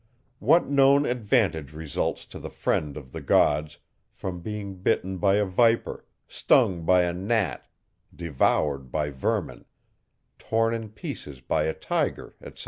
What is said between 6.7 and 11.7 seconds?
by a gnat, devoured by vermin, torn in pieces by